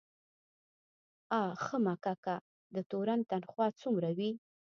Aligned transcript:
آ 1.41 1.41
ښه 1.63 1.77
مککه، 1.85 2.35
د 2.75 2.77
تورن 2.89 3.19
تنخواه 3.31 3.73
څومره 3.81 4.09
وي؟ 4.17 4.31